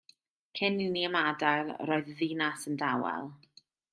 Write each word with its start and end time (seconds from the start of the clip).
Cyn 0.59 0.79
i 0.85 0.87
ni 0.95 1.03
ymadael 1.09 1.69
yr 1.85 1.93
oedd 1.97 2.11
y 2.15 2.17
ddinas 2.21 2.67
yn 2.71 2.83
dawel. 2.85 3.31